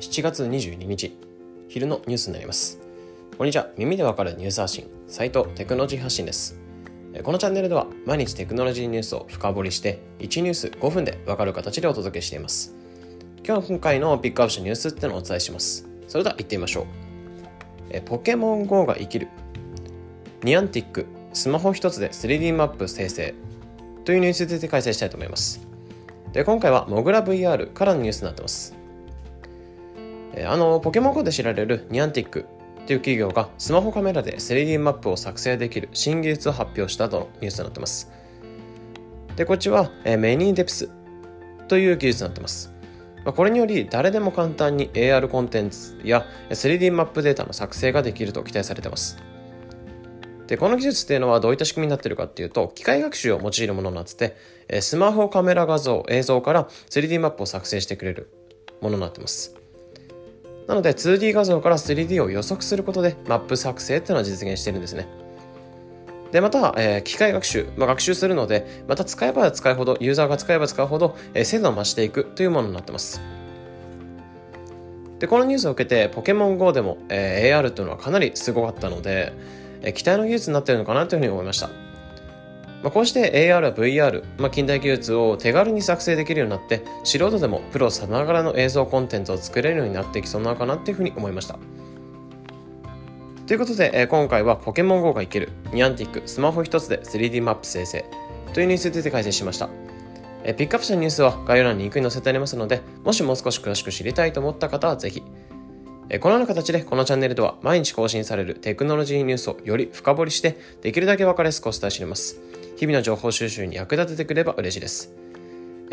[0.00, 1.18] 7月22日
[1.68, 2.78] 昼のニュースになります。
[3.38, 3.68] こんにちは。
[3.78, 6.60] 耳でわかるニュース発信サイトテクノロジー発信です。
[7.24, 12.74] このチャンネルでは毎日テクノロジーニュースを深掘りして1ニュース5分でわかる形でお届けしています。
[13.42, 15.88] 今日今回のピックアップしたニュースってのをお伝えします。
[16.08, 16.86] それでは行ってみましょ
[17.90, 18.00] う。
[18.02, 19.28] ポケモン GO が生きる。
[20.42, 23.34] ニアンティックスマホ一つで 3D マップ生成。
[24.04, 25.66] というニュースについて解説したいと思います。
[26.34, 28.76] で今回はモグラ VR からのニュースになってます。
[30.44, 32.46] あのポケモン GO で知られるニアンティック
[32.86, 38.12] という企業がスマホカメラで 3D マップを作成できる新技術を発表したとのニュースになってます。
[39.36, 40.90] でこっちはメニーデプス
[41.68, 42.72] という技術になってます。
[43.24, 49.18] これにより誰でも簡単に AR コンテンツや 3D マップデータの作成ができると期待されてます。
[50.46, 58.30] で、この技術っていうのはどういった仕組みになってるかっていうと、機械学習を用いるものになってて、スマホカメラ画像、映像から 3D マップを作成してくれる
[58.80, 59.55] ものになってます。
[60.66, 65.06] なので 2D 画像から 3D を予測することでマップ作成っていうのは実現してるんですね。
[66.32, 73.20] で、また、えー、機械学習、まあ、学習するので、また使えば使うほど、ユーザーが使えば使うほど、えー、精度を増していくというものになってます。
[75.20, 79.32] で、このニュースを受けて、ポケモン GO でも、えー、AR というのはかなりすごかったので、
[79.82, 81.70] え期待の技術になっているのかなというふうに思いました。
[82.82, 91.58] まあ、こうして AR や VR、まあ、近代技術を手軽に作成できるようになって素人でもプロさながらの映像コンテンツを作れるようになってきそうなのかなっていうふうに思いました。
[93.46, 98.04] ということで、え今回はポケモン GO がいけるニャンティックスマホ一つで 3D マップ生成
[98.52, 99.68] というニュースについて解説しました。
[100.44, 105.22] えピックアップしたニュースは概要欄にリンクに載せてありますので、もしもう少し詳しく知りたいと思った方はぜひ
[106.20, 112.40] このような形でこのチャンネルでは毎日更新されるテクノロジーニュースをより深掘りしてできるだけ分かりやすくお伝えしています。
[112.76, 115.12] 日々の情報収集に役立ててくれば嬉しいです。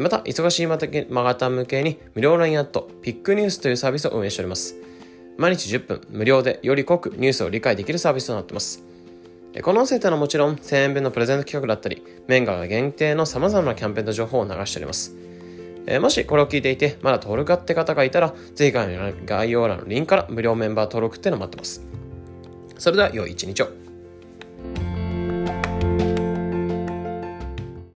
[0.00, 4.76] また、忙しいマガタ向けに無料 LINE アットピックニュースというサービスを運営しております。
[5.38, 8.84] 毎日10分無料でより濃くニュースを理解できるサービスとなっています。
[9.62, 15.16] この音声というのはもちろん1000円分のプレゼント企画だったり、メンガー限定の様々なキャンペーンの情報を流しております。
[16.00, 18.72] もしこれを聞いていて、まだ登録って方がいたら、ぜひ
[19.24, 21.82] 概要欄のリンクから無料メンバー登録っていうのを待ってます。
[22.76, 23.87] それでは良い一日を。